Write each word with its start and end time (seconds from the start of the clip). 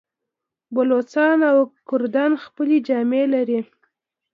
بلوڅان 0.73 1.39
او 1.51 1.57
کردان 1.89 2.31
خپلې 2.43 2.77
جامې 2.87 3.23
لري. 3.33 3.59